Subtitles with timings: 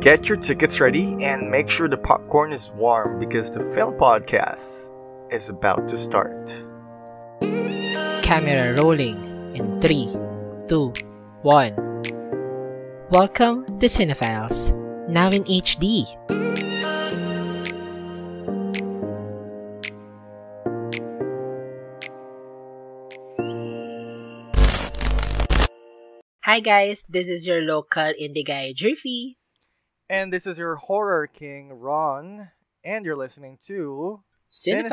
[0.00, 4.88] Get your tickets ready and make sure the popcorn is warm because the film podcast
[5.30, 6.64] is about to start.
[8.24, 9.20] Camera rolling
[9.52, 10.08] in 3,
[10.68, 10.94] 2,
[11.42, 11.76] 1.
[13.10, 14.72] Welcome to Cinephiles,
[15.06, 16.08] now in HD.
[26.44, 29.36] Hi guys, this is your local indie guy, Jerfy.
[30.10, 32.50] And this is your horror king, Ron,
[32.82, 34.18] and you're listening to
[34.50, 34.90] Cinephiles!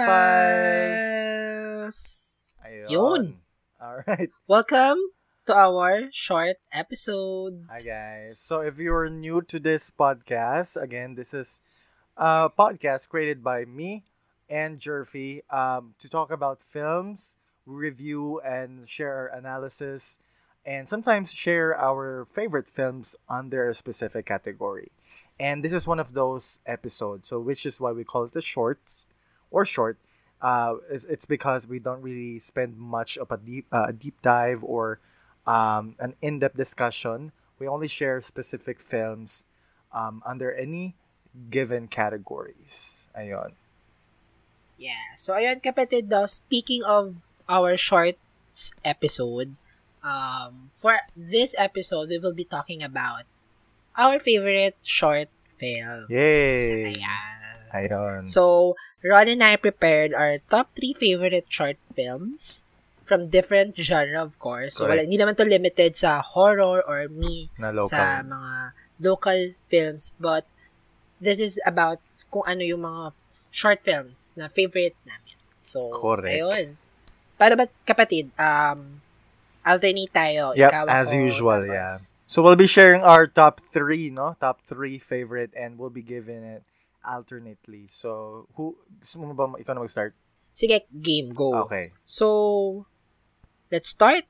[2.61, 2.91] Ayun.
[2.91, 3.39] Yun.
[3.81, 4.29] Alright.
[4.45, 4.99] Welcome
[5.47, 7.65] to our short episode.
[7.67, 8.37] Hi guys.
[8.37, 11.61] So if you're new to this podcast, again, this is
[12.15, 14.03] a podcast created by me
[14.47, 20.19] and Jerfy um, to talk about films, review and share our analysis,
[20.63, 24.91] and sometimes share our favorite films under a specific category.
[25.39, 28.41] And this is one of those episodes, so which is why we call it the
[28.41, 29.05] shorts
[29.51, 29.97] or short.
[30.41, 34.63] Uh, it's, it's because we don't really spend much of a deep uh, deep dive
[34.63, 34.99] or
[35.45, 37.31] um, an in-depth discussion.
[37.59, 39.45] We only share specific films
[39.93, 40.93] um, under any
[41.49, 43.09] given categories.
[43.17, 43.53] Ayun.
[44.77, 45.17] Yeah.
[45.17, 49.57] So, ayun, kapatid daw, speaking of our shorts episode,
[50.05, 53.25] um, for this episode, we will be talking about
[53.97, 56.07] our favorite short films.
[56.07, 56.93] Yay!
[56.93, 57.57] Ayan.
[57.73, 58.21] Ayun.
[58.29, 62.63] So, Ron and I prepared our top three favorite short films
[63.03, 64.77] from different genre, of course.
[64.77, 65.05] So, wala, Correct.
[65.07, 67.91] hindi naman to limited sa horror or me na local.
[67.91, 68.53] sa mga
[68.99, 70.11] local films.
[70.19, 70.43] But,
[71.19, 71.99] this is about
[72.29, 73.15] kung ano yung mga
[73.51, 75.35] short films na favorite namin.
[75.57, 76.35] So, Correct.
[76.35, 76.65] ayun.
[77.37, 79.01] Para ba, kapatid, um,
[79.67, 80.55] alternate tayo.
[80.55, 81.93] Yep, Ikaw as ako, usual, tapos- yeah.
[82.27, 84.35] So we'll be sharing our top three, no?
[84.39, 86.63] Top three favorite and we'll be giving it
[87.07, 87.87] alternately.
[87.87, 90.11] So, who, gusto mo ba ikaw na mag-start?
[90.51, 91.55] Sige, game, go.
[91.67, 91.95] Okay.
[92.03, 92.87] So,
[93.71, 94.27] let's start.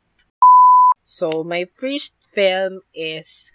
[1.02, 3.50] So, my first film is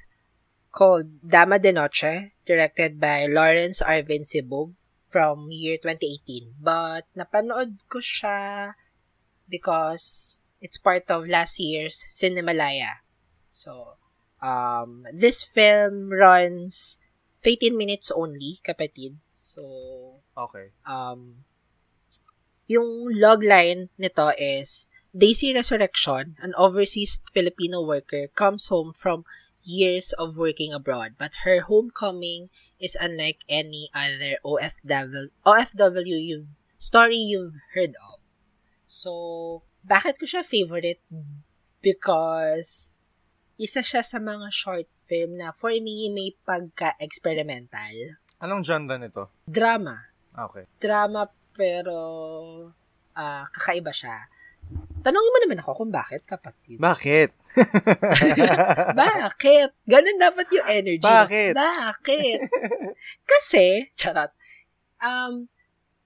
[0.74, 4.74] called Dama de Noche, directed by Lawrence Arvin Sibug
[5.06, 6.58] from year 2018.
[6.58, 8.74] But, napanood ko siya
[9.46, 13.02] because it's part of last year's Cinemalaya.
[13.50, 13.98] So,
[14.40, 17.02] um, this film runs
[17.42, 19.18] 13 minutes only, kapatid.
[19.34, 20.70] So, Okay.
[20.86, 21.44] um,
[22.70, 29.26] yung logline nito is Daisy Resurrection, an overseas Filipino worker, comes home from
[29.60, 32.48] years of working abroad, but her homecoming
[32.80, 38.18] is unlike any other OFW, OFW you've, story you've heard of.
[38.86, 41.02] So, bakit ko siya favorite?
[41.82, 42.94] Because
[43.58, 48.18] isa siya sa mga short film na for me may pagka-experimental.
[48.42, 49.30] Anong genre nito?
[49.46, 50.64] Drama Okay.
[50.80, 51.96] drama pero
[53.12, 54.16] ah kakaiba siya.
[55.04, 56.80] Tanongin mo naman ako kung bakit, kapatid.
[56.80, 57.34] Bakit?
[59.04, 59.70] bakit?
[59.84, 61.04] Ganun dapat yung energy.
[61.04, 61.52] Bakit?
[61.52, 62.38] Bakit?
[63.34, 64.32] Kasi, charot,
[65.02, 65.50] um,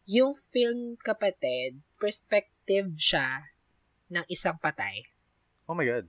[0.09, 3.47] yung film, kapatid, perspective siya
[4.09, 5.03] ng isang patay.
[5.67, 6.07] oh my God.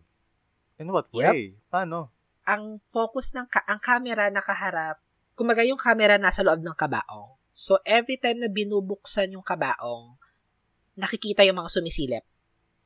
[0.77, 1.33] In what Yep.
[1.33, 1.57] way?
[1.67, 2.13] Paano?
[2.45, 5.01] Ang focus ng, ka- ang camera nakaharap,
[5.33, 7.33] kumaga yung camera nasa loob ng kabaong.
[7.51, 10.13] So, every time na binubuksan yung kabaong,
[10.93, 12.25] nakikita yung mga sumisilip.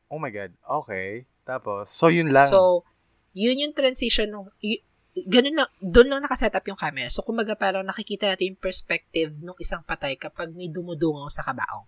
[0.08, 0.56] Oh my God.
[0.64, 1.28] Okay.
[1.44, 2.48] Tapos, so yun lang.
[2.48, 2.88] So,
[3.32, 4.84] yun yung transition ng, y-
[5.28, 7.12] ganun lang, doon lang nakaset up yung camera.
[7.12, 11.88] So, kumbaga parang nakikita natin yung perspective ng isang patay kapag may dumudungaw sa kabaong.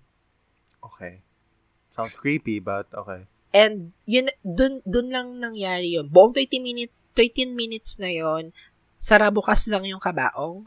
[0.84, 1.24] okay.
[1.94, 3.30] Sounds creepy, but okay.
[3.54, 6.10] And, yun, dun, dun lang nangyari yun.
[6.10, 8.50] Buong 20 minutes, 13 minutes na yon
[8.98, 10.66] sara bukas lang yung kabaong.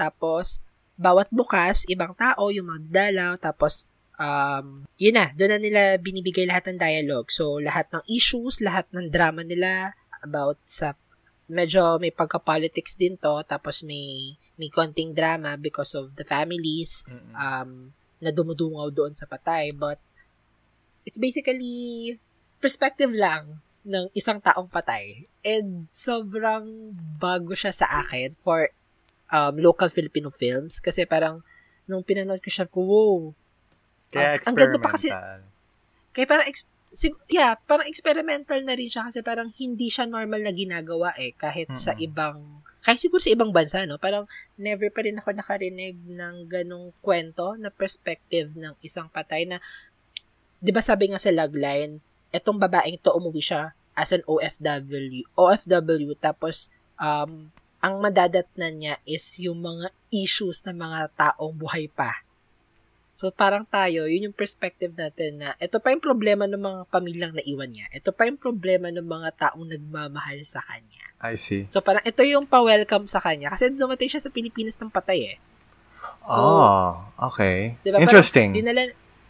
[0.00, 0.64] Tapos,
[0.96, 6.72] bawat bukas, ibang tao, yung magdalaw, tapos, um, yun na, doon na nila binibigay lahat
[6.72, 7.28] ng dialogue.
[7.28, 9.92] So, lahat ng issues, lahat ng drama nila
[10.24, 10.96] about sa,
[11.50, 17.04] medyo may pagka-politics din to, tapos may, may konting drama because of the families,
[17.36, 17.92] um,
[18.22, 19.74] na dumudungaw doon sa patay.
[19.74, 20.00] But,
[21.04, 22.16] it's basically
[22.58, 25.28] perspective lang ng isang taong patay.
[25.44, 28.72] And sobrang bago siya sa akin for
[29.28, 30.80] um, local Filipino films.
[30.80, 31.44] Kasi parang,
[31.84, 33.36] nung pinanood ko siya, wow.
[34.08, 35.12] Kaya ang- ang ganda pa kasi-.
[36.16, 36.48] Kaya parang,
[36.94, 41.36] sig- yeah, parang experimental na rin siya kasi parang hindi siya normal na ginagawa eh.
[41.36, 42.06] Kahit sa Mm-mm.
[42.08, 42.36] ibang,
[42.80, 44.00] kahit siguro sa ibang bansa, no?
[44.00, 44.24] Parang
[44.56, 49.60] never pa rin ako nakarinig ng ganong kwento na perspective ng isang patay na,
[50.64, 52.00] di ba sabi nga sa logline,
[52.32, 57.52] etong babaeng to umuwi siya as an OFW, OFW tapos um,
[57.84, 62.24] ang madadatnan niya is yung mga issues ng mga taong buhay pa.
[63.14, 67.34] So, parang tayo, yun yung perspective natin na ito pa yung problema ng mga pamilyang
[67.36, 67.86] naiwan niya.
[67.94, 71.04] Ito pa yung problema ng mga taong nagmamahal sa kanya.
[71.22, 71.70] I see.
[71.70, 73.54] So, parang ito yung pa-welcome sa kanya.
[73.54, 75.38] Kasi dumating siya sa Pilipinas ng patay eh.
[76.26, 76.88] So, oh,
[77.30, 77.78] okay.
[77.86, 78.02] Di ba?
[78.02, 78.50] Interesting.
[78.50, 78.82] Parang dinala,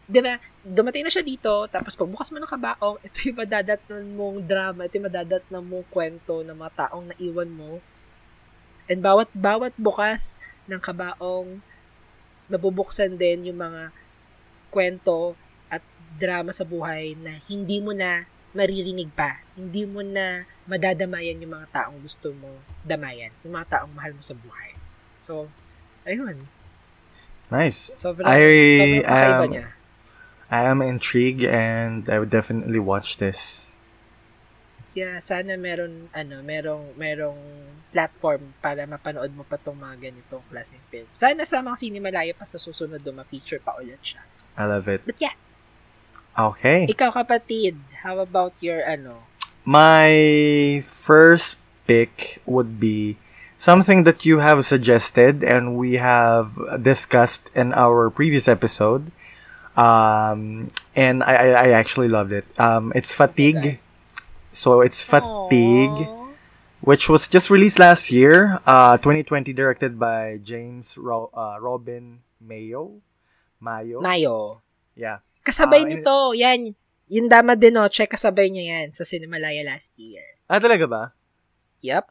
[0.05, 4.39] di ba, dumating na siya dito, tapos pagbukas mo ng kabaong, ito yung madadatnan mong
[4.45, 7.81] drama, ito yung madadatnan mong kwento ng mga taong naiwan mo.
[8.85, 10.37] And bawat, bawat bukas
[10.69, 11.61] ng kabaong,
[12.53, 13.89] nabubuksan din yung mga
[14.69, 15.33] kwento
[15.73, 15.81] at
[16.21, 19.41] drama sa buhay na hindi mo na maririnig pa.
[19.57, 23.33] Hindi mo na madadamayan yung mga taong gusto mo damayan.
[23.43, 24.77] Yung mga taong mahal mo sa buhay.
[25.19, 25.49] So,
[26.05, 26.45] ayun.
[27.49, 27.93] Nice.
[27.97, 29.67] Sobrang, I sobrang am- niya.
[30.55, 33.75] I am intrigued and I would definitely watch this.
[34.95, 37.41] Yeah, sana meron ano, merong merong
[37.91, 41.11] platform para mapanood mo pa tong mga ganitong klaseng film.
[41.11, 44.23] Sana sa mga sinimalaya pa sa susunod do ma-feature pa ulit siya.
[44.55, 45.03] I love it.
[45.03, 45.35] But yeah,
[46.39, 46.87] Okay.
[46.87, 47.75] ikaw kapatid,
[48.07, 49.27] how about your ano?
[49.67, 50.15] My
[50.87, 51.59] first
[51.91, 53.19] pick would be
[53.59, 59.11] something that you have suggested and we have discussed in our previous episode.
[59.77, 62.47] Um, and I, I, I actually loved it.
[62.59, 63.79] Um, it's Fatigue.
[64.53, 66.31] So it's Fatigue, Aww.
[66.81, 73.03] which was just released last year, uh, 2020, directed by James Ro- uh, Robin Mayo.
[73.61, 74.01] Mayo.
[74.01, 74.61] Mayo.
[74.95, 75.19] yeah.
[75.45, 76.73] Kasabay Ah, nito, yan.
[77.11, 80.25] Yung Dama de Noche, kasabay niya yan sa Cinemalaya last year.
[80.49, 81.03] Ah, talaga ba?
[81.83, 82.09] Yep.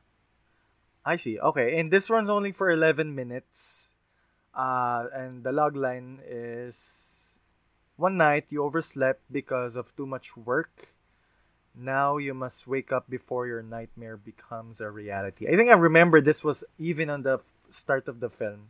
[1.06, 1.40] I see.
[1.40, 3.88] Okay, and this runs only for 11 minutes.
[4.54, 6.78] Uh, and the log line is
[7.96, 10.90] one night you overslept because of too much work.
[11.76, 15.48] Now you must wake up before your nightmare becomes a reality.
[15.48, 18.70] I think I remember this was even on the start of the film.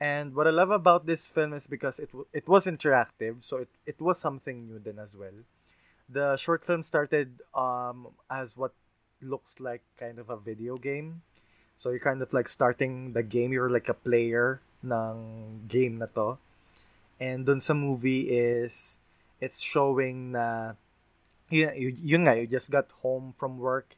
[0.00, 3.68] And what I love about this film is because it it was interactive, so it,
[3.84, 5.34] it was something new then as well.
[6.08, 8.72] The short film started um as what
[9.20, 11.22] looks like kind of a video game.
[11.74, 13.52] So you're kind of like starting the game.
[13.52, 16.38] You're like a player ng game na to.
[17.18, 19.02] And dun sa movie is
[19.42, 20.74] it's showing na
[21.50, 23.96] yun, yun, nga, you just got home from work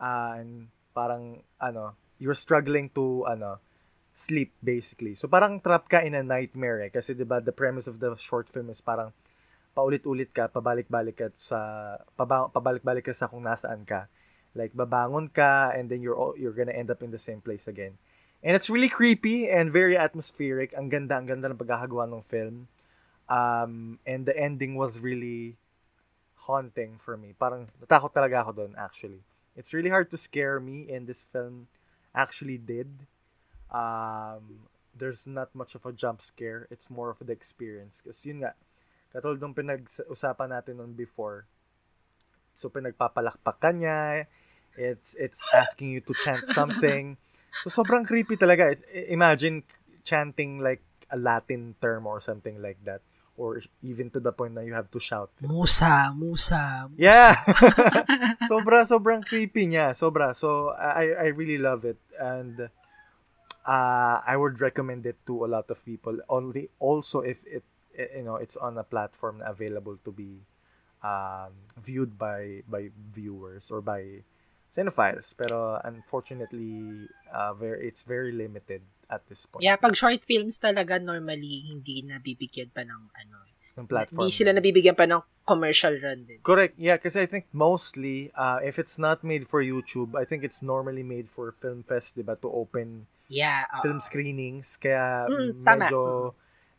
[0.00, 3.58] uh, and parang ano, you're struggling to ano,
[4.18, 5.14] sleep basically.
[5.14, 6.90] So parang trap ka in a nightmare eh.
[6.90, 9.14] Kasi 'di ba the premise of the short film is parang
[9.78, 14.10] paulit-ulit ka, pabalik-balik ka sa paba, pabalik-balik ka sa kung nasaan ka.
[14.58, 17.94] Like babangon ka and then you're you're gonna end up in the same place again.
[18.42, 20.74] And it's really creepy and very atmospheric.
[20.78, 22.70] Ang ganda, ang ganda ng pagkakagawa ng film.
[23.28, 25.58] Um, and the ending was really
[26.48, 27.34] haunting for me.
[27.36, 29.20] Parang natakot talaga ako doon actually.
[29.58, 31.66] It's really hard to scare me and this film
[32.14, 32.88] actually did.
[33.68, 34.64] Um,
[34.96, 36.64] there's not much of a jump scare.
[36.70, 38.00] It's more of the experience.
[38.00, 38.56] Kasi yun nga,
[39.12, 41.44] katulad nung pinag-usapan natin noon before,
[42.56, 44.24] so pinagpapalakpak ka niya,
[44.74, 47.20] it's, it's asking you to chant something.
[47.64, 48.76] So sobrang creepy talaga.
[49.10, 49.62] Imagine
[50.04, 53.00] chanting like a Latin term or something like that.
[53.38, 55.30] Or even to the point na you have to shout.
[55.40, 56.90] Musa, Musa.
[56.90, 56.98] Musa.
[56.98, 57.38] Yeah.
[58.50, 59.94] sobra sobrang creepy niya.
[59.94, 60.34] Sobra.
[60.34, 62.66] So I I really love it and
[63.62, 66.18] uh I would recommend it to a lot of people.
[66.26, 67.62] Only also if it
[67.94, 70.42] you know it's on a platform available to be
[71.06, 74.26] um viewed by by viewers or by
[74.68, 75.32] cinephiles.
[75.32, 79.64] Pero unfortunately uh very it's very limited at this point.
[79.64, 83.36] Yeah, pag short films talaga normally hindi nabibigyan pa ng ano.
[83.78, 84.26] Yung platform.
[84.26, 86.42] Hindi sila nabibigyan pa ng commercial run din.
[86.42, 86.74] Correct.
[86.76, 90.60] Yeah, because I think mostly, uh, if it's not made for YouTube, I think it's
[90.60, 93.64] normally made for Film Fest, di ba, to open Yeah.
[93.70, 93.80] oo.
[93.86, 94.76] film screenings.
[94.76, 95.88] Kaya Mm, tama.
[95.88, 96.00] medyo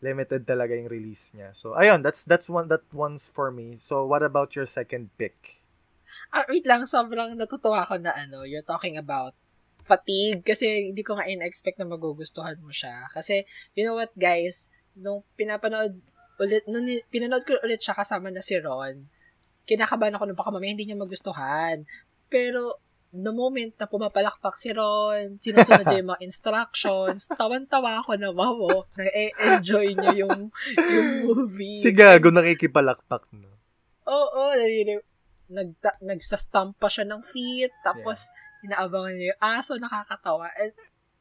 [0.04, 1.56] limited talaga yung release niya.
[1.56, 3.80] So, ayun, that's that's one that one's for me.
[3.80, 5.59] So, what about your second pick?
[6.30, 9.34] Ah, wait lang, sobrang natutuwa ako na ano, you're talking about
[9.82, 13.10] fatigue kasi hindi ko nga in-expect na magugustuhan mo siya.
[13.10, 15.98] Kasi, you know what guys, nung pinapanood
[16.40, 19.10] ulit, nung pinanood ko ulit siya kasama na si Ron,
[19.66, 21.84] kinakabahan ako na baka mamaya hindi niya magustuhan.
[22.30, 22.78] Pero,
[23.10, 28.86] the moment na pumapalakpak si Ron, sinusunod niya yung mga instructions, tawan-tawa ako na wow,
[28.94, 31.82] na-enjoy niya yung, yung movie.
[31.82, 33.50] Si Gago nakikipalakpak, no?
[34.10, 35.06] Oo, naririnig.
[35.50, 38.30] Nagta, nagsastamp pa siya ng feet, tapos
[38.62, 40.48] inaabangan niya yung aso, nakakatawa.
[40.56, 40.74] And,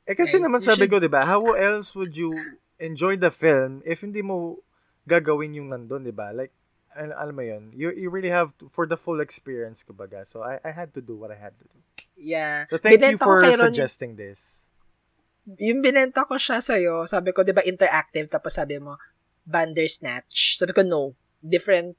[0.04, 2.32] Eh, kasi Guys, naman you sabi should- ko, di ba, how else would you
[2.80, 4.56] enjoy the film if hindi mo
[5.04, 6.32] gagawin yung nandun, di ba?
[6.32, 6.48] Like,
[6.96, 10.24] al- alam mo yun, you, you really have to, for the full experience, kumbaga.
[10.24, 11.76] So, I, I had to do what I had to do.
[12.16, 12.64] Yeah.
[12.72, 14.72] So, thank you Binenta ko for kay Ron- suggesting this.
[15.60, 18.96] Yung binenta ko siya sa'yo, sabi ko, di ba, interactive, tapos sabi mo,
[19.44, 20.56] Bandersnatch.
[20.56, 21.12] Sabi ko, no.
[21.40, 21.96] Different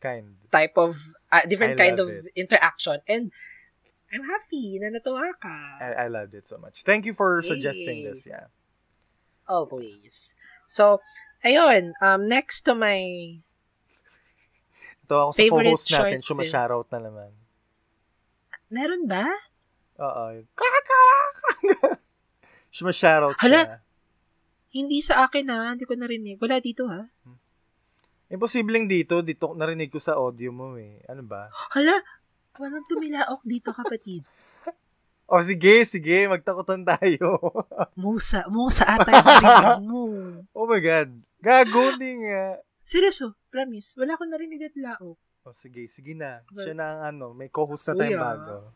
[0.00, 0.32] Kind.
[0.50, 0.96] type of,
[1.30, 2.32] uh, different I kind of it.
[2.34, 3.04] interaction.
[3.04, 3.30] And,
[4.10, 5.54] I'm happy na natuwa ka.
[5.78, 6.82] I, I loved it so much.
[6.82, 7.46] Thank you for Yay.
[7.46, 8.50] suggesting this, yeah.
[9.46, 10.34] Always.
[10.66, 10.98] So,
[11.46, 12.98] ayun, um, next to my,
[15.06, 17.30] Ito ako sa co-host natin, sumashoutout na naman.
[18.70, 19.26] meron ba?
[19.98, 20.46] Oo.
[22.74, 23.62] Sumashoutout Hala?
[23.66, 23.76] siya.
[24.70, 26.38] Hindi sa akin ha, hindi ko narinig.
[26.38, 27.10] Wala dito ha.
[28.30, 31.02] Imposibleng dito, dito narinig ko sa audio mo eh.
[31.10, 31.50] Ano ba?
[31.74, 31.98] Hala,
[32.62, 34.22] walang tumilaok dito kapatid.
[35.30, 37.38] O sige, sige, magtakutan tayo.
[38.02, 40.02] Musa, musa ata yung narinig mo.
[40.58, 41.06] oh my God.
[41.38, 42.58] Gago din nga.
[42.82, 45.14] Seryoso, promise, wala akong narinig at laok.
[45.46, 46.42] O sige, sige na.
[46.50, 48.74] Siya na ang ano, may co-host na tayong bago.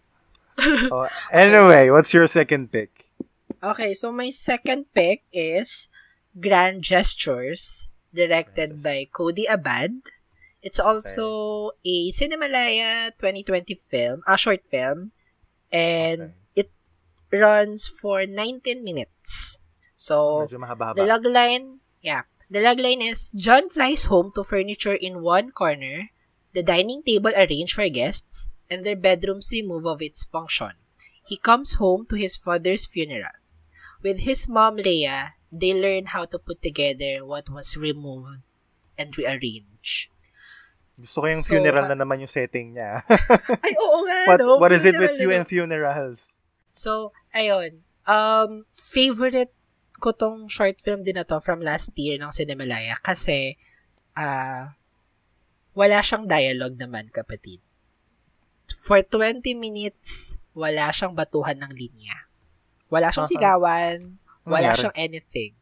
[0.94, 3.10] oh, anyway, what's your second pick?
[3.58, 5.90] Okay, so my second pick is
[6.38, 9.92] Grand Gestures, directed by Cody Abad.
[10.62, 15.12] It's also a Cinemalaya 2020 film, a short film,
[15.70, 16.70] and it
[17.30, 19.60] runs for 19 minutes.
[19.96, 26.10] So, the logline, yeah, the logline is John flies home to furniture in one corner,
[26.54, 30.72] the dining table arranged for guests, and their bedrooms removed of its function.
[31.26, 33.32] He comes home to his father's funeral.
[34.02, 38.42] With his mom, Leia, they learn how to put together what was removed
[38.98, 40.10] and rearrange.
[40.98, 43.02] Gusto ko yung So, funeral na naman yung setting niya.
[43.66, 44.58] Ay, oo nga, what, no?
[44.58, 46.34] what is it with you na- and funerals?
[46.74, 47.82] So, ayun.
[48.06, 49.54] Um, favorite
[49.98, 53.56] ko tong short film din na to from last year ng Cinemalaya kasi
[54.18, 54.74] ah
[55.74, 57.58] wala siyang dialogue naman, kapatid.
[58.70, 62.14] For 20 minutes, wala siyang batuhan ng linya.
[62.86, 64.80] Wala siyang sigawan, wala Nangyari?
[64.80, 65.52] siyang anything.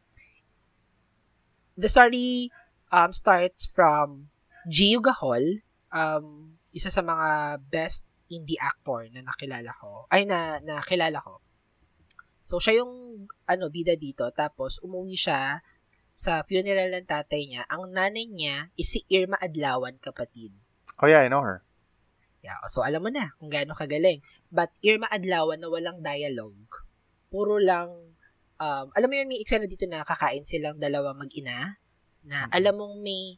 [1.73, 2.53] The story
[2.93, 4.29] um, starts from
[4.69, 10.05] Gio Gahol, um, isa sa mga best indie actor na nakilala ko.
[10.13, 11.41] Ay, na nakilala ko.
[12.43, 14.27] So, siya yung ano, bida dito.
[14.35, 15.63] Tapos, umuwi siya
[16.13, 17.63] sa funeral ng tatay niya.
[17.71, 20.53] Ang nanay niya is si Irma Adlawan, kapatid.
[21.01, 21.65] Oh yeah, I know her.
[22.45, 24.21] Yeah, so alam mo na kung gaano kagaling.
[24.53, 26.85] But Irma Adlawan na walang dialogue,
[27.33, 28.13] puro lang,
[28.59, 31.77] um, alam mo yun, may eksena dito na kakain silang dalawa mag-ina,
[32.23, 32.51] na Mhm.
[32.51, 33.37] alam mong may,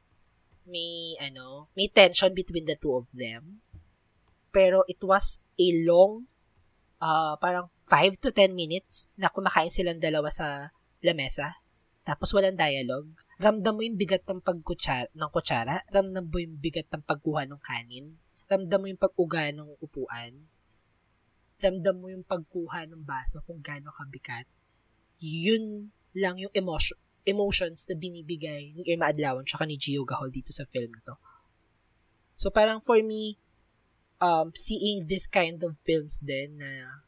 [0.66, 3.62] may, ano, may tension between the two of them.
[4.50, 6.26] Pero it was a long,
[7.02, 10.74] uh, parang 5 to 10 minutes na kumakain silang dalawa sa
[11.06, 11.62] lamesa.
[12.06, 13.10] Tapos walang dialogue.
[13.36, 15.84] Ramdam mo yung bigat ng pagkutsara, ng kutsara.
[15.92, 18.16] Ramdam mo yung bigat ng pagkuha ng kanin.
[18.48, 20.34] Ramdam mo yung pag-uga ng upuan.
[21.60, 24.48] Ramdam mo yung pagkuha ng baso kung gaano kabigat.
[25.26, 30.54] Yun lang yung emotion, emotions na binibigay ni Irma Adlawan tsaka ni Gio Gahol dito
[30.54, 31.16] sa film na to.
[32.38, 33.42] So parang for me,
[34.22, 37.02] um, seeing this kind of films din na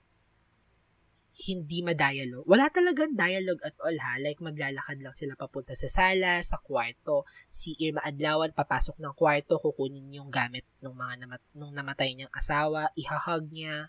[1.38, 2.50] hindi ma-dialogue.
[2.50, 4.18] Wala talagang dialogue at all ha.
[4.18, 7.30] Like maglalakad lang sila papunta sa sala, sa kwarto.
[7.46, 12.34] Si Irma Adlawan papasok ng kwarto, kukunin yung gamit ng mga namat nung namatay niyang
[12.34, 13.86] asawa, ihahag niya,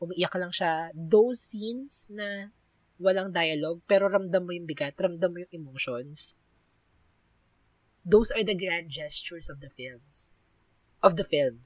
[0.00, 0.88] umiiyak lang siya.
[0.96, 2.48] Those scenes na
[2.96, 6.36] walang dialogue, pero ramdam mo yung bigat, ramdam mo yung emotions.
[8.02, 10.32] Those are the grand gestures of the films.
[11.02, 11.60] Of the film.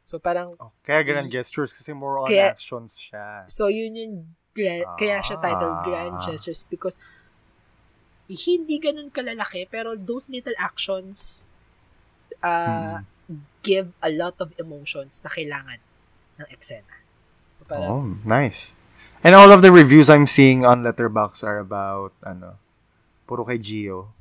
[0.00, 3.48] So parang Oh, kaya ganun gestures kasi more on Kaya- actions siya.
[3.48, 4.14] So, yun yung
[4.52, 5.82] gra- kaya siya titled Ah.
[5.82, 7.00] Grand Gestures because
[8.24, 11.44] hindi ganun kalalaki pero those little actions
[12.40, 13.00] uh,
[13.60, 15.80] give a lot of emotions na kailangan
[16.36, 17.00] ng eksena.
[17.56, 18.76] So, parang, Oh, nice.
[19.24, 22.60] And all of the reviews I'm seeing on Letterboxd are about, ano,
[23.24, 24.12] puro kay Gio.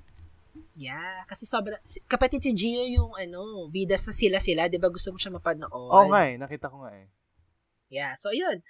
[0.80, 1.28] yeah.
[1.28, 1.76] Kasi sobra,
[2.08, 5.76] kapatid si Gio yung, ano, bida sa sila-sila, di ba gusto mo siya mapanood?
[5.76, 7.12] Oo nga eh, nakita ko nga eh.
[7.92, 8.16] Yeah.
[8.16, 8.64] So, yun.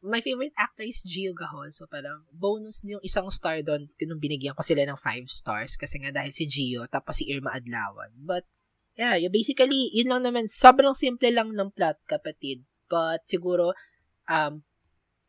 [0.00, 1.68] My favorite actor is Gio Gahol.
[1.68, 6.00] So, parang bonus yung isang star doon nung binigyan ko sila ng five stars kasi
[6.00, 8.08] nga dahil si Gio tapos si Irma Adlawan.
[8.24, 8.48] But,
[8.96, 12.64] yeah, you basically, yun lang naman, sobrang simple lang ng plot, kapatid.
[12.88, 13.76] But, siguro,
[14.32, 14.64] um,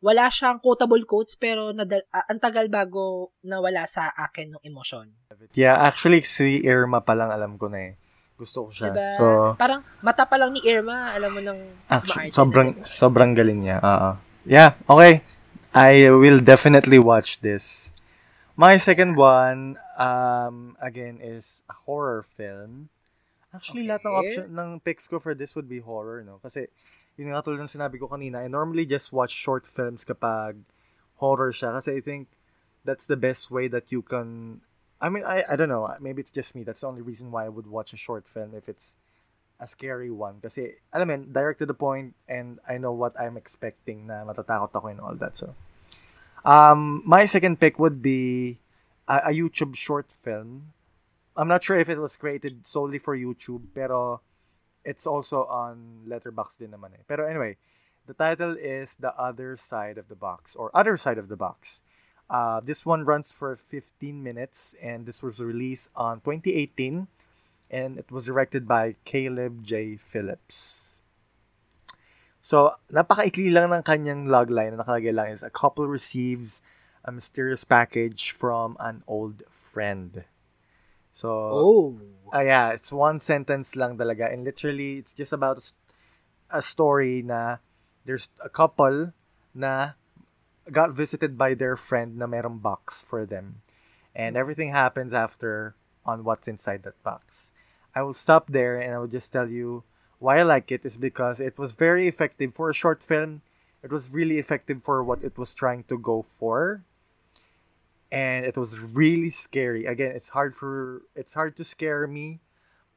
[0.06, 5.10] wala siyang quotable quotes pero nadal- ah, ang tagal bago nawala sa akin ng emosyon.
[5.58, 7.92] Yeah, actually, si Irma pa lang alam ko na eh.
[8.38, 8.94] Gusto ko siya.
[8.94, 9.08] Diba?
[9.10, 9.24] So,
[9.58, 11.58] Parang mata pa lang ni Irma, alam mo nang
[11.90, 13.82] actually, sobrang, na- sobrang galing niya.
[13.82, 14.10] Oo.
[14.46, 15.26] Yeah, okay.
[15.74, 17.90] I will definitely watch this.
[18.54, 22.88] My second one, um, again, is a horror film.
[23.52, 24.20] Actually, lahat ng Okay.
[24.22, 26.38] option ng picks ko for this would be horror, no?
[26.40, 26.68] Kasi,
[27.16, 30.60] yun nga tulad ng sinabi ko kanina, I normally just watch short films kapag
[31.16, 31.76] horror siya.
[31.76, 32.28] Kasi I think
[32.84, 34.60] that's the best way that you can...
[35.00, 35.84] I mean, I, I don't know.
[36.00, 36.64] Maybe it's just me.
[36.64, 38.96] That's the only reason why I would watch a short film if it's
[39.60, 40.40] a scary one.
[40.40, 44.72] Kasi, alam mo, direct to the point and I know what I'm expecting na matatakot
[44.72, 45.36] ako and all that.
[45.36, 45.52] So,
[46.44, 48.56] um, my second pick would be
[49.08, 50.76] a, a YouTube short film
[51.36, 54.20] I'm not sure if it was created solely for YouTube, pero
[54.86, 57.02] it's also on Letterboxd din naman eh.
[57.10, 57.58] Pero anyway,
[58.06, 61.82] the title is The Other Side of the Box or Other Side of the Box.
[62.30, 67.06] Uh, this one runs for 15 minutes and this was released on 2018
[67.70, 69.98] and it was directed by Caleb J.
[69.98, 70.94] Phillips.
[72.38, 76.62] So, napakaikli lang ng kanyang logline na nakalagay lang is a couple receives
[77.02, 80.22] a mysterious package from an old friend.
[81.16, 81.96] So, Oh.
[82.28, 84.28] Ah, yeah, it's one sentence lang talaga.
[84.28, 85.56] And literally, it's just about
[86.52, 87.64] a story na
[88.04, 89.16] there's a couple
[89.56, 89.96] na
[90.68, 93.64] got visited by their friend na merong box for them.
[94.12, 95.72] And everything happens after
[96.04, 97.56] on what's inside that box.
[97.96, 99.88] I will stop there and I will just tell you
[100.20, 103.40] why I like it is because it was very effective for a short film.
[103.80, 106.84] It was really effective for what it was trying to go for
[108.16, 109.84] and it was really scary.
[109.84, 112.40] Again, it's hard for it's hard to scare me,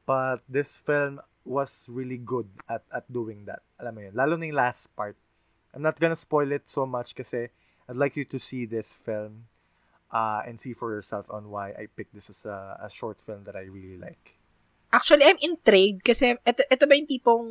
[0.08, 3.60] but this film was really good at at doing that.
[3.76, 5.20] Alam mo yun, lalo na yung last part.
[5.76, 7.52] I'm not gonna spoil it so much kasi
[7.84, 9.44] I'd like you to see this film
[10.08, 13.44] uh, and see for yourself on why I picked this as a, a short film
[13.44, 14.40] that I really like.
[14.90, 17.46] Actually, I'm intrigued kasi ito, ito ba yung tipong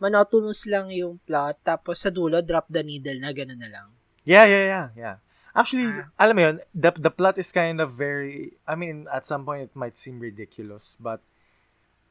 [0.00, 3.88] monotonous lang yung plot tapos sa dulo drop the needle na gano'n na lang.
[4.24, 5.16] Yeah, yeah, yeah, yeah.
[5.50, 6.06] Actually, Ah.
[6.14, 9.66] alam mo yun, the, the plot is kind of very, I mean, at some point
[9.66, 11.18] it might seem ridiculous, but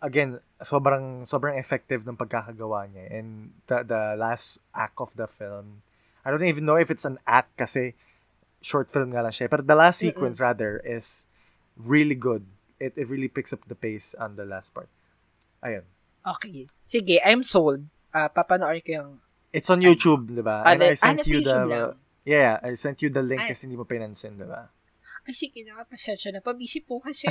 [0.04, 3.06] again, sobrang sobrang effective ng pagkakagawa niya.
[3.16, 5.84] And the, the last act of the film,
[6.24, 7.96] I don't even know if it's an act kasi
[8.60, 9.48] short film nga lang siya.
[9.48, 10.12] But the last Mm-mm.
[10.12, 11.28] sequence rather is
[11.80, 12.44] really good.
[12.80, 14.92] It, it really picks up the pace on the last part.
[15.64, 15.84] Ayun.
[16.24, 16.68] Okay.
[16.88, 17.88] Sige, I'm sold.
[18.12, 19.12] Ah, papanoorin ko yung...
[19.52, 20.64] It's on YouTube, di ba?
[20.64, 21.60] Ah, And I ah, sent nasa you the...
[21.68, 21.96] Lang.
[22.30, 23.58] Yeah, I sent you the link Ay.
[23.58, 24.70] kasi hindi mo pinansin, di ba?
[25.26, 26.46] Ay, sige na, pasensya na.
[26.46, 27.26] Pabisi po kasi.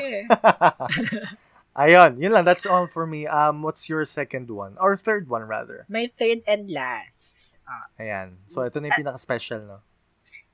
[1.79, 2.43] Ayun, yun lang.
[2.43, 3.23] That's all for me.
[3.31, 4.75] Um, what's your second one?
[4.83, 5.87] Or third one, rather.
[5.87, 7.63] My third and last.
[7.63, 8.43] Ah, Ayan.
[8.51, 9.79] So, ito na yung pinaka-special, no?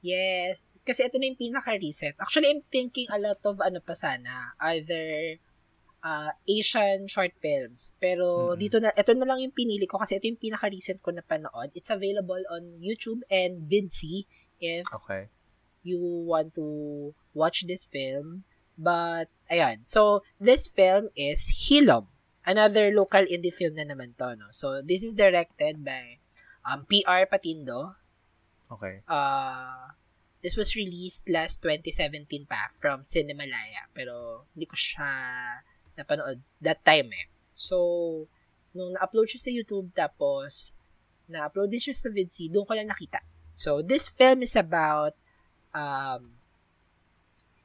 [0.04, 0.76] yes.
[0.84, 2.20] Kasi ito na yung pinaka-recent.
[2.20, 4.52] Actually, I'm thinking a lot of ano pa sana.
[4.60, 5.40] Either
[6.04, 7.96] ah, Asian short films.
[7.96, 8.60] Pero Mm-mm.
[8.60, 11.72] dito na, ito na lang yung pinili ko kasi ito yung pinaka-recent ko na panood.
[11.72, 14.28] It's available on YouTube and Vidsy
[14.60, 15.32] if Okay.
[15.80, 18.44] you want to watch this film.
[18.76, 19.86] But, ayan.
[19.86, 22.10] So, this film is Hilom.
[22.44, 24.52] Another local indie film na naman to, no?
[24.52, 26.20] So, this is directed by
[26.66, 27.96] um, PR Patindo.
[28.68, 29.00] Okay.
[29.06, 29.94] Uh,
[30.42, 33.86] this was released last 2017 pa from Cinemalaya.
[33.94, 35.08] Pero, hindi ko siya
[35.98, 37.26] napanood that time eh.
[37.54, 38.26] So,
[38.74, 40.74] nung na-upload siya sa YouTube, tapos,
[41.30, 43.22] na-upload din siya sa Vidsy, doon ko lang nakita.
[43.54, 45.14] So, this film is about
[45.70, 46.34] um,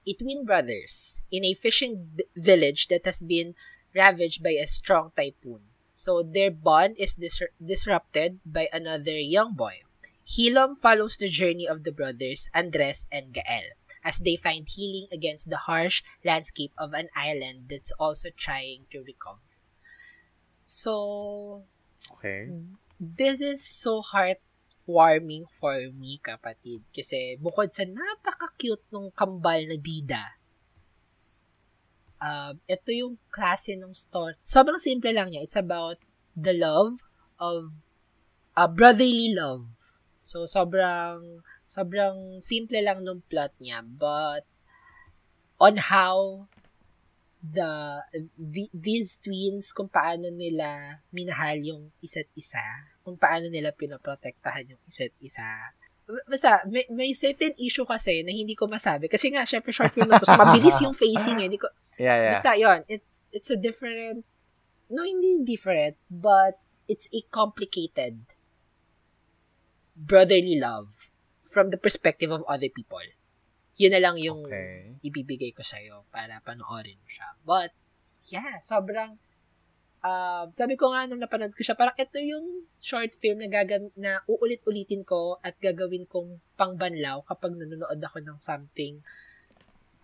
[0.05, 3.57] a twin brothers in a fishing b- village that has been
[3.97, 5.65] ravaged by a strong typhoon.
[5.97, 9.81] So, their bond is dis- disrupted by another young boy.
[10.29, 15.49] Hilom follows the journey of the brothers Andres and Gael as they find healing against
[15.49, 19.49] the harsh landscape of an island that's also trying to recover.
[20.65, 21.65] So,
[22.19, 22.49] Okay.
[22.99, 26.85] this is so heartwarming for me, kapatid.
[26.93, 30.39] Kasi bukod sa napaka-cute nung kambal na bida,
[32.21, 34.35] um, ito yung klase ng story.
[34.43, 35.43] Sobrang simple lang niya.
[35.43, 35.97] It's about
[36.35, 36.99] the love
[37.39, 37.71] of
[38.55, 39.67] a brotherly love.
[40.19, 43.85] So, sobrang, sobrang simple lang nung plot niya.
[43.85, 44.49] But,
[45.61, 46.49] on how
[47.39, 48.01] the
[48.35, 54.81] the- these twins kung paano nila minahal yung isa't isa, kung paano nila pinoprotektahan yung
[54.89, 55.45] isa't isa.
[56.25, 59.05] Basta, may, may certain issue kasi na hindi ko masabi.
[59.05, 60.25] Kasi nga, syempre, short film na to.
[60.25, 61.45] So, mabilis yung facing eh.
[61.45, 62.33] Hindi ko, Yeah, yeah.
[62.33, 64.23] Basta, yon It's, it's a different,
[64.89, 68.25] no, hindi different, but it's a complicated
[69.99, 71.11] brotherly love
[71.49, 73.01] from the perspective of other people.
[73.81, 75.01] Yun na lang yung Okay.
[75.01, 77.33] ibibigay ko sa'yo para panoorin mo siya.
[77.41, 77.73] But,
[78.29, 79.17] yeah, sobrang,
[80.05, 83.95] uh, sabi ko nga nung napanood ko siya, parang ito yung short film na, gagam-
[83.97, 89.01] na uulit-ulitin ko at gagawin kong pangbanlaw kapag nanonood ako ng something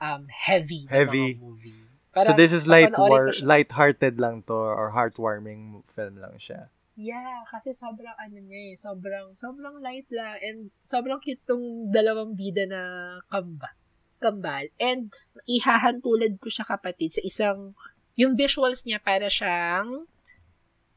[0.01, 1.37] um, heavy, na Heavy.
[1.37, 1.83] movie.
[2.15, 6.71] So Parang, this is light war, light-hearted lang to or heartwarming film lang siya.
[6.95, 12.39] Yeah, kasi sobrang ano niya eh, sobrang, sobrang light lang, and sobrang cute tong dalawang
[12.39, 12.81] bida na
[13.27, 13.75] kamba,
[14.23, 14.71] kambal.
[14.79, 15.11] And
[15.43, 17.75] ihahantulad ko siya kapatid sa isang,
[18.15, 20.07] yung visuals niya para siyang,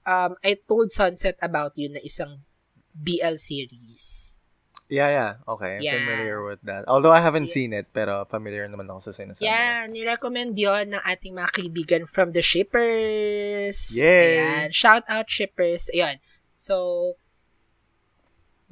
[0.06, 2.46] um, I told Sunset about you na isang
[2.94, 4.47] BL series.
[4.88, 5.33] Yeah, yeah.
[5.44, 6.01] Okay, I'm Yeah.
[6.01, 6.88] familiar with that.
[6.88, 7.57] Although I haven't Yeah.
[7.61, 9.44] seen it, pero familiar naman ako sa sinasabi.
[9.44, 13.92] Yeah, nirecommend yon ng ating mga kaibigan from the shippers.
[13.92, 14.40] Yay!
[14.40, 14.72] Ayan.
[14.72, 15.92] Shout out shippers.
[15.92, 16.24] Ayan.
[16.57, 17.14] So,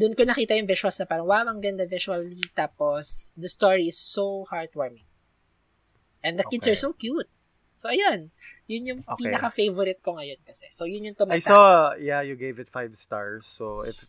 [0.01, 2.41] dun ko nakita yung visuals na parang, wow, ang ganda visually.
[2.57, 5.05] Tapos, the story is so heartwarming.
[6.25, 6.73] And the kids Okay.
[6.73, 7.29] are so cute.
[7.77, 8.33] So, ayan.
[8.67, 9.31] Yun yung Okay.
[9.31, 10.67] pinaka-favorite ko ngayon kasi.
[10.69, 11.41] So, yun yung I tumata.
[11.41, 11.63] saw,
[11.97, 13.47] yeah, you gave it five stars.
[13.47, 14.03] So if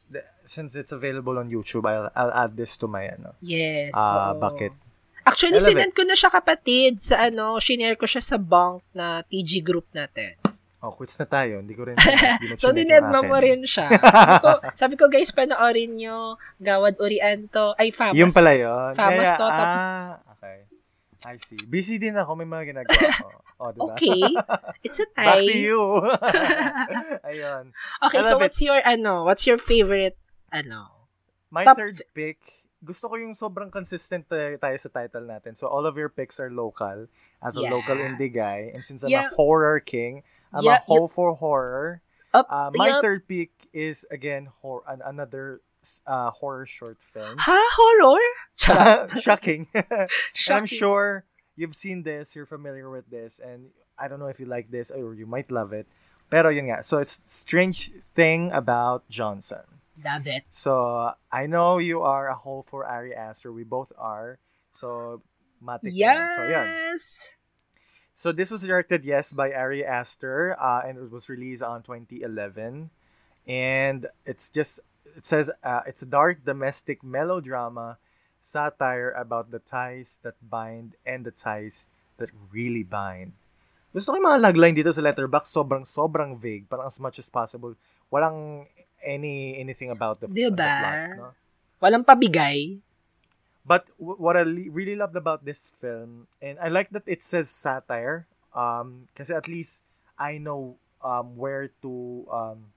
[0.43, 3.37] since it's available on YouTube, I'll I'll add this to my ano.
[3.37, 3.93] Yes.
[3.93, 4.41] Ah, oo.
[4.41, 4.73] bucket.
[5.21, 9.21] Actually, I sinend ko na siya kapatid sa ano, shinare ko siya sa bunk na
[9.21, 10.39] TG group natin.
[10.77, 11.59] Oh, quits na tayo.
[11.59, 11.97] Hindi ko rin.
[12.41, 13.89] hindi So, dinedma mo rin siya.
[13.91, 14.49] Sabi ko,
[14.81, 18.15] sabi ko guys, panoorin nyo, Gawad Orianto, ay, Famas.
[18.15, 18.93] Yung pala yun.
[18.93, 20.26] Famas Yeah, to, tapos- Ah, okay.
[21.25, 21.57] I see.
[21.65, 22.35] Busy din ako.
[22.37, 23.29] May mga ginagawa ko.
[23.57, 23.93] Oh, diba?
[23.97, 24.21] Okay.
[24.85, 25.47] It's a Back tie.
[25.49, 25.81] to you.
[27.27, 27.73] Ayun.
[28.05, 30.17] Okay, so love what's your, ano, what's your favorite,
[30.53, 30.91] ano?
[31.49, 32.37] My Top third pick,
[32.83, 35.57] gusto ko yung sobrang consistent tayo, sa title natin.
[35.57, 37.07] So all of your picks are local
[37.41, 37.71] as a Yeah.
[37.73, 38.69] local indie guy.
[38.75, 39.31] And since I'm Yeah.
[39.31, 40.21] a horror king,
[40.53, 42.01] I'm Yeah, a hoe for horror.
[42.35, 43.01] Up, Uh, my yup.
[43.01, 45.63] third pick is again hor- an- another
[46.05, 47.37] uh, horror short film.
[47.37, 47.59] Ha?
[47.75, 48.29] Horror?
[48.57, 49.21] Charot.
[49.25, 49.67] Shocking.
[50.49, 54.45] I'm sure you've seen this, you're familiar with this, and I don't know if you
[54.45, 55.87] like this or you might love it.
[56.29, 56.83] Pero yun nga.
[56.83, 59.63] So it's Strange Thing About Johnson.
[60.03, 60.43] Love it.
[60.49, 63.51] So I know you are a whole for Ari Aster.
[63.51, 64.37] We both are.
[64.71, 65.23] So
[65.63, 66.29] matik yan.
[66.35, 66.67] So yun.
[66.67, 67.33] Yes.
[68.17, 72.89] So this was directed, yes, by Ari Aster, uh, and it was released on 2011.
[73.45, 74.81] And it's just
[75.15, 77.97] it says uh, it's a dark domestic melodrama
[78.39, 83.33] satire about the ties that bind and the ties that really bind.
[83.93, 87.31] Gusto ko yung mga lagline dito sa letterbox sobrang sobrang vague, parang as much as
[87.31, 87.73] possible.
[88.11, 88.67] Walang
[89.01, 90.57] any anything about the, the Diba?
[90.57, 91.29] plot, no?
[91.81, 92.77] Walang pabigay.
[93.67, 98.23] But what I really loved about this film, and I like that it says satire,
[98.55, 99.83] um, kasi at least
[100.15, 102.71] I know um, where to um,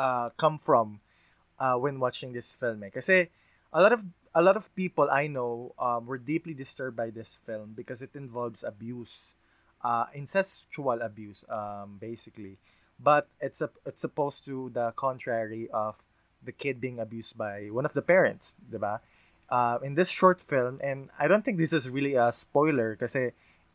[0.00, 1.04] uh, come from
[1.60, 2.82] uh, when watching this film.
[2.84, 2.90] Eh.
[2.90, 3.28] Kasi
[3.72, 7.38] a lot of a lot of people I know um, were deeply disturbed by this
[7.44, 9.34] film because it involves abuse,
[9.82, 12.56] uh, incestual abuse, um, basically.
[13.02, 15.96] But it's a, it's supposed to the contrary of
[16.44, 19.00] the kid being abused by one of the parents, diba?
[19.50, 23.32] Uh, in this short film, and I don't think this is really a spoiler kasi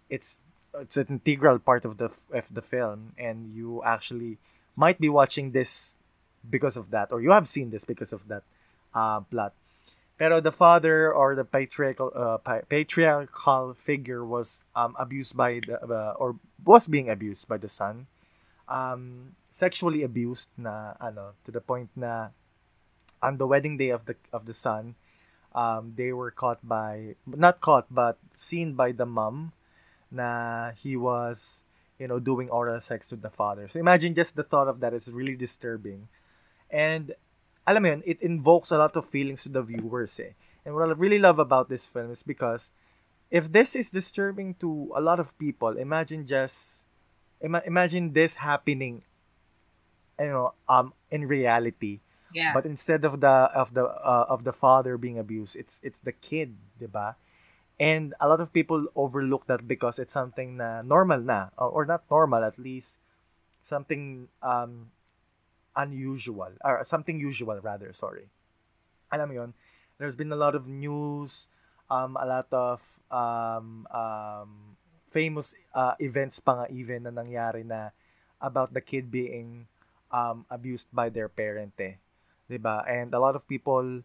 [0.10, 0.40] it's
[0.80, 4.38] it's an integral part of the of the film, and you actually
[4.76, 5.98] might be watching this
[6.50, 8.44] because of that, or you have seen this because of that
[8.94, 9.54] uh, plot.
[10.18, 15.82] Pero the father or the patriarchal uh, pa- patriarchal figure was um, abused by the
[15.82, 18.06] uh, or was being abused by the son,
[18.70, 22.30] um, sexually abused na ano to the point na
[23.22, 24.96] on the wedding day of the of the son,
[25.56, 29.52] um, they were caught by not caught but seen by the mom
[30.12, 31.64] na he was
[31.98, 33.68] you know doing oral sex with the father.
[33.68, 36.08] So imagine just the thought of that is really disturbing.
[36.74, 37.14] And
[37.70, 40.34] alam mo yun, it invokes a lot of feelings to the viewers eh.
[40.66, 42.74] And what I really love about this film is because
[43.30, 46.90] if this is disturbing to a lot of people, imagine just
[47.38, 49.06] ima- imagine this happening
[50.20, 52.00] you know um in reality.
[52.34, 52.54] Yeah.
[52.54, 56.14] But instead of the of the uh, of the father being abused, it's it's the
[56.14, 57.14] kid, 'di ba?
[57.78, 61.84] And a lot of people overlook that because it's something na normal na or, or
[61.86, 62.98] not normal at least
[63.62, 64.90] something um
[65.76, 68.30] unusual or something usual rather, sorry.
[69.12, 69.52] Alam mo 'yon,
[69.98, 71.48] there's been a lot of news,
[71.90, 72.82] um a lot of
[73.14, 74.78] um um
[75.14, 77.94] famous uh, events pa nga even na nangyari na
[78.42, 79.70] about the kid being
[80.10, 82.02] um abused by their parent eh.
[82.50, 82.82] 'Di ba?
[82.90, 84.02] And a lot of people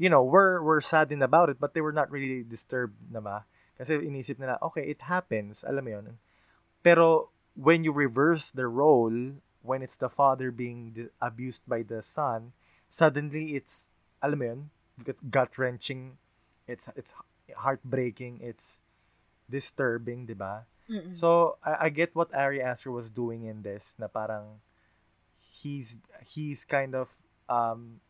[0.00, 3.44] you know, were were saddened about it but they were not really disturbed na ba?
[3.76, 6.06] Kasi inisip nila, okay, it happens, alam mo 'yon.
[6.80, 12.52] Pero when you reverse the role, when it's the father being abused by the son,
[12.88, 13.88] suddenly it's
[14.22, 14.60] alam mo 'yon,
[15.30, 16.16] gut wrenching.
[16.68, 17.14] It's it's
[17.56, 18.80] heartbreaking, it's
[19.50, 20.64] disturbing, 'di ba?
[20.90, 21.14] Mm-mm.
[21.14, 24.58] So I, I get what Ari Aster was doing in this na parang
[25.50, 25.96] he's
[26.26, 27.10] he's kind of
[27.48, 28.00] um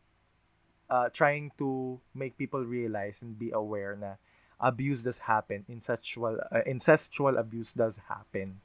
[0.89, 4.19] uh, trying to make people realize and be aware na
[4.59, 8.59] abuse does happen, incestual uh, incestual abuse does happen.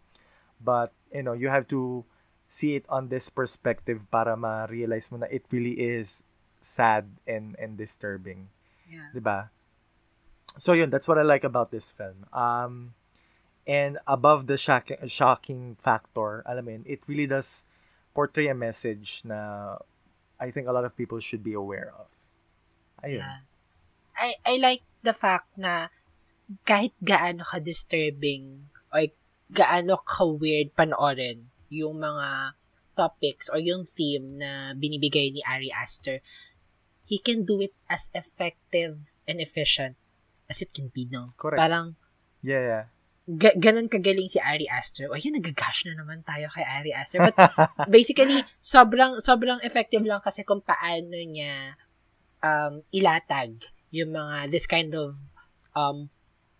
[0.61, 2.05] But you know, you have to
[2.49, 6.23] see it on this perspective para ma-realize mo na it really is
[6.63, 8.49] sad and and disturbing.
[8.87, 9.11] Yeah.
[9.11, 9.51] 'Di ba?
[10.57, 12.27] So yun, that's what I like about this film.
[12.33, 12.95] Um
[13.67, 17.67] and above the shocking, shocking factor, alam mo yun, it really does
[18.15, 19.77] portray a message na
[20.39, 22.09] I think a lot of people should be aware of.
[23.05, 23.21] Ayun.
[23.21, 23.43] Yeah.
[24.17, 25.93] I, I like the fact na
[26.65, 29.11] kahit gaano ka disturbing or
[29.53, 32.55] gaano ka weird panoorin yung mga
[32.97, 36.25] topics or yung theme na binibigay ni Ari Aster,
[37.05, 38.99] he can do it as effective
[39.29, 39.95] and efficient
[40.49, 41.35] as it can be, no?
[41.37, 41.61] Correct.
[41.61, 41.95] Parang,
[42.41, 42.85] Yeah, yeah.
[43.27, 45.11] ga- ganun kagaling si Ari Aster.
[45.11, 47.19] O, yun, nagagash na naman tayo kay Ari Aster.
[47.19, 47.35] But,
[47.91, 51.75] basically, sobrang, sobrang effective lang kasi kung paano niya
[52.41, 53.59] um, ilatag
[53.91, 55.19] yung mga, this kind of
[55.75, 56.07] um,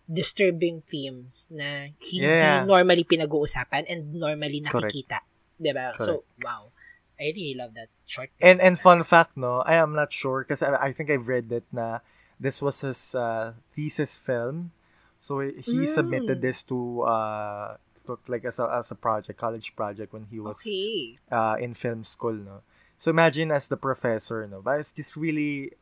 [0.07, 2.63] disturbing themes na hindi Yeah.
[2.63, 4.95] normally pinag-uusapan and normally Correct.
[4.95, 5.19] nakikita.
[5.59, 5.93] Diba?
[5.99, 6.71] So, wow.
[7.19, 8.45] I really love that short film.
[8.45, 11.49] And and fun fact, no, I am not sure because I, I think I've read
[11.49, 11.99] that na
[12.39, 14.69] this was his uh, thesis film.
[15.17, 15.89] So he Mm.
[15.89, 20.37] submitted this to uh to, like as a as a project, college project when he
[20.37, 21.17] was Okay.
[21.33, 22.61] uh in film school, no.
[23.01, 25.73] So imagine as the professor, no, but it's just really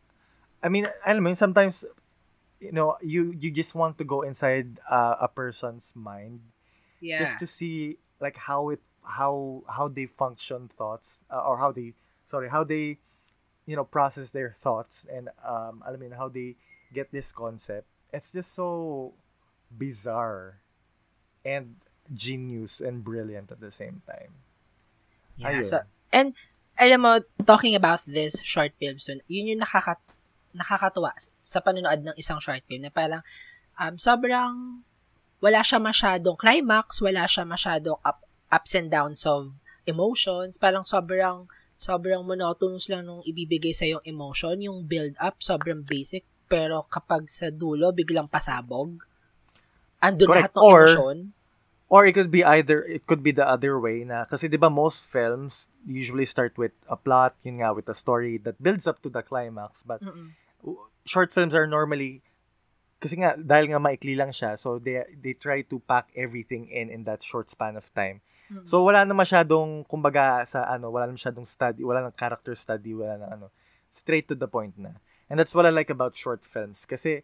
[0.63, 1.83] I mean, I mean sometimes
[2.65, 6.41] you know, you you just want to go inside uh, a person's mind
[6.99, 7.21] Yeah.
[7.21, 11.93] just to see like how it how how they function thoughts uh, or how they
[12.25, 12.97] sorry how they
[13.69, 16.55] you know process their thoughts and um I mean how they
[16.93, 19.13] get this concept it's just so
[19.69, 20.61] bizarre
[21.45, 21.77] and
[22.13, 24.41] genius and brilliant at the same time
[25.37, 25.51] Yeah.
[25.51, 25.63] Ayun.
[25.67, 25.77] So,
[26.15, 26.33] and,
[26.79, 29.99] alam mo, talking about this short film, so, yun yung nakaka,
[30.55, 31.11] nakakatuwa
[31.43, 33.21] sa panonood ng isang short film na parang,
[33.75, 34.81] um, sobrang,
[35.43, 41.45] wala siya masyadong climax, wala siya masyadong up, ups and downs of emotions, parang sobrang,
[41.75, 47.27] sobrang monotonous lang nung ibibigay sa yung emotion, yung build up, sobrang basic, pero kapag
[47.27, 49.03] sa dulo, biglang pasabog,
[49.99, 50.39] andun Correct.
[50.39, 51.19] lahat ng Or- emosyon.
[51.85, 54.73] or it could be either it could be the other way na kasi 'di ba
[54.73, 58.97] most films usually start with a plot yun nga with a story that builds up
[59.05, 60.33] to the climax but Mm-mm.
[61.05, 62.21] Short films are normally
[62.97, 66.89] kasi nga dahil nga maikli lang siya so they they try to pack everything in
[66.89, 68.65] in that short span of time Mm-mm.
[68.65, 72.95] so wala na masyadong kumbaga sa ano wala na masyadong study wala na character study
[72.97, 73.47] wala na ano
[73.91, 74.95] straight to the point na
[75.29, 77.21] and that's what I like about short films kasi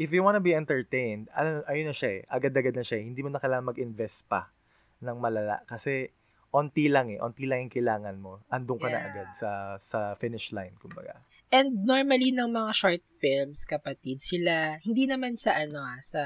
[0.00, 3.04] if you wanna be entertained ano ayun na siya eh agad-agad na siya eh.
[3.04, 4.48] hindi mo na kailangan mag-invest pa
[5.04, 6.08] ng malala kasi
[6.54, 9.08] onti lang eh onti lang yung kailangan mo andun ka na Yeah.
[9.10, 9.50] agad sa
[9.82, 11.18] sa finish line kumbaga
[11.50, 16.22] And normally ng mga short films, kapatid, sila, hindi naman sa ano ah, sa,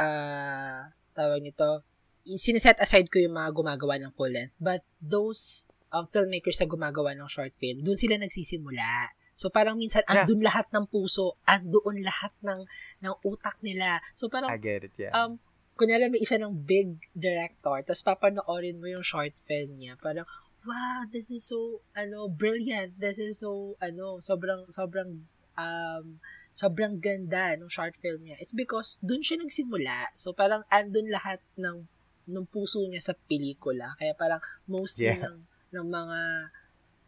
[0.00, 1.84] ah, tawag nito,
[2.24, 4.56] sineset aside ko yung mga gumagawa ng full length.
[4.56, 9.12] But those um, filmmakers na gumagawa ng short film, doon sila nagsisimula.
[9.36, 10.24] So parang minsan, Yeah.
[10.24, 12.60] andun lahat ng puso, andoon lahat ng,
[13.04, 14.00] ng utak nila.
[14.12, 15.40] So parang, I get it yeah um,
[15.80, 20.28] kunyari may isa ng big director, tapos papanoorin mo yung short film niya, parang,
[20.66, 22.98] wow, this is so, ano, brilliant.
[23.00, 25.24] This is so, ano, sobrang, sobrang,
[25.56, 26.04] um,
[26.52, 28.36] sobrang ganda ng short film niya.
[28.40, 30.12] It's because dun siya nagsimula.
[30.16, 31.88] So, parang andun lahat ng,
[32.30, 33.96] ng puso niya sa pelikula.
[33.96, 35.26] Kaya parang mostly Yeah.
[35.26, 35.38] ng,
[35.72, 36.18] ng mga,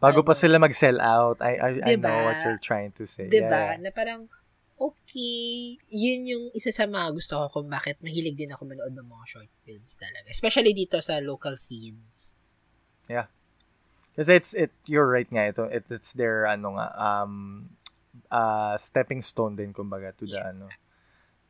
[0.03, 0.41] Bago pa ano.
[0.43, 2.11] sila mag-sell out, I I, I Diba?
[2.11, 3.31] know what you're trying to say.
[3.31, 3.87] 'di Yeah, ba yeah.
[3.87, 4.27] na parang,
[4.75, 9.07] okay, yun yung isa sa mga gusto ko kung bakit mahilig din ako manood ng
[9.07, 10.27] mga short films talaga.
[10.27, 12.35] Especially dito sa local scenes.
[14.13, 17.65] Kasi it's it you're right nga ito it, it's their ano nga um
[18.29, 20.69] uh stepping stone din kumbaga to the ano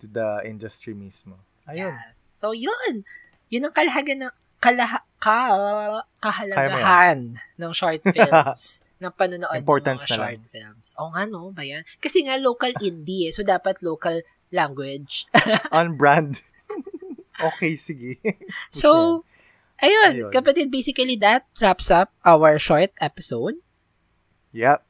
[0.03, 1.39] to the industry mismo.
[1.71, 1.95] Ayun.
[1.95, 2.35] Yes.
[2.35, 3.07] So, yun.
[3.47, 5.39] Yun ang kalahagan ng kalaha, ka,
[6.19, 8.83] kahalagahan ng short films.
[9.03, 10.19] ng panonood Importance ng mga na lang.
[10.19, 10.89] short films.
[10.99, 11.55] O nga, no?
[11.55, 11.87] Ba yan?
[12.03, 13.33] Kasi nga, local indie eh.
[13.35, 14.19] So, dapat local
[14.51, 15.31] language.
[15.71, 16.43] On brand.
[17.55, 18.19] okay, sige.
[18.75, 19.23] so,
[19.83, 20.13] ayun.
[20.15, 20.31] Ayun.
[20.33, 23.59] Kapatid, basically, that wraps up our short episode.
[24.53, 24.85] Yep.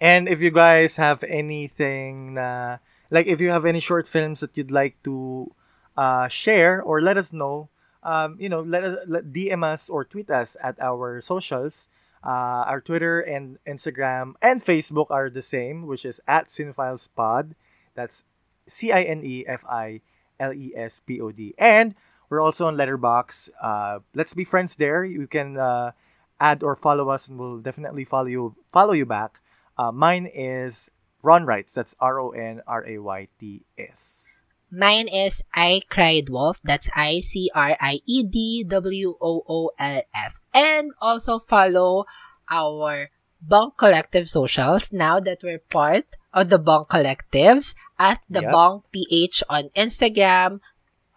[0.00, 2.78] And if you guys have anything na
[3.10, 5.50] like if you have any short films that you'd like to
[5.96, 7.68] uh, share or let us know,
[8.02, 11.88] um, you know, let us let, DM us or tweet us at our socials.
[12.22, 17.54] Uh, our Twitter and Instagram and Facebook are the same, which is at CinephileSpod.
[17.94, 18.24] That's
[18.66, 20.00] C I N E F I
[20.38, 21.54] L E S P O D.
[21.58, 21.94] And
[22.30, 23.50] we're also on Letterbox.
[23.60, 25.04] Uh, let's be friends there.
[25.04, 25.92] You can uh,
[26.40, 29.40] add or follow us, and we'll definitely follow you follow you back.
[29.76, 30.90] Uh, mine is
[31.22, 31.74] Ron Wrights.
[31.74, 34.42] That's R O N R A Y T S.
[34.70, 36.60] Mine is I Cried Wolf.
[36.62, 40.40] That's I C R I E D W O O L F.
[40.52, 42.04] And also follow
[42.50, 43.08] our
[43.40, 48.52] Bong Collective socials now that we're part of the Bong Collectives at the Yep.
[48.52, 50.60] Bunk PH on Instagram,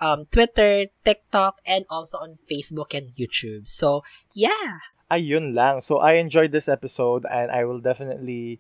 [0.02, 3.70] um, Twitter, TikTok, and also on Facebook and YouTube.
[3.70, 4.82] So, yeah.
[5.12, 5.80] Ayun lang.
[5.80, 8.60] So I enjoyed this episode and I will definitely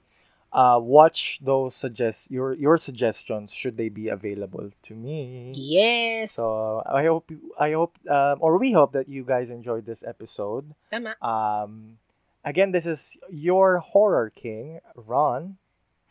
[0.51, 5.53] uh watch those suggest your your suggestions should they be available to me.
[5.55, 6.33] Yes.
[6.35, 10.03] So I hope you- I hope um, or we hope that you guys enjoyed this
[10.03, 10.75] episode.
[10.91, 11.15] Tama.
[11.23, 12.03] Um
[12.43, 15.55] again this is your horror king Ron.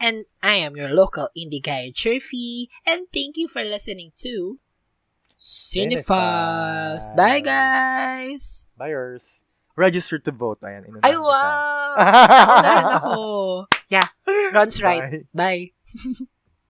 [0.00, 2.72] And I am your local indie guy, Chirfy.
[2.88, 4.56] And thank you for listening to
[5.40, 7.16] Cinephiles.
[7.16, 8.68] Bye, guys!
[8.76, 9.44] Buyers.
[9.72, 10.60] Register to vote.
[10.60, 11.96] Ayan, inunahan Ay, wow!
[11.96, 13.14] Ako na ako.
[13.88, 14.08] Yeah,
[14.52, 15.24] Ron's right.
[15.32, 15.72] Bye.
[15.72, 16.28] Bye.